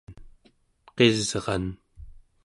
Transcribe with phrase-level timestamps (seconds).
[0.95, 1.65] qisran